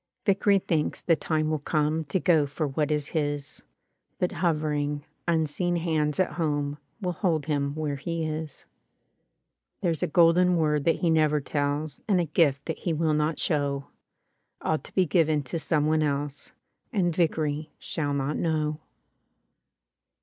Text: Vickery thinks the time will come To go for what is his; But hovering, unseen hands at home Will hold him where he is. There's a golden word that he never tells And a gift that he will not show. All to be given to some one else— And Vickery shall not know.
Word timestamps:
Vickery 0.25 0.57
thinks 0.57 0.99
the 0.99 1.15
time 1.15 1.51
will 1.51 1.59
come 1.59 2.05
To 2.05 2.19
go 2.19 2.47
for 2.47 2.67
what 2.67 2.89
is 2.89 3.09
his; 3.09 3.61
But 4.17 4.31
hovering, 4.31 5.05
unseen 5.27 5.75
hands 5.75 6.19
at 6.19 6.31
home 6.31 6.79
Will 7.01 7.11
hold 7.11 7.45
him 7.45 7.75
where 7.75 7.97
he 7.97 8.25
is. 8.25 8.65
There's 9.81 10.01
a 10.01 10.07
golden 10.07 10.57
word 10.57 10.85
that 10.85 11.01
he 11.01 11.11
never 11.11 11.39
tells 11.39 12.01
And 12.07 12.19
a 12.19 12.25
gift 12.25 12.65
that 12.65 12.79
he 12.79 12.93
will 12.93 13.13
not 13.13 13.37
show. 13.37 13.89
All 14.61 14.79
to 14.79 14.91
be 14.95 15.05
given 15.05 15.43
to 15.43 15.59
some 15.59 15.85
one 15.85 16.01
else— 16.01 16.51
And 16.91 17.15
Vickery 17.15 17.69
shall 17.77 18.15
not 18.15 18.37
know. 18.37 18.79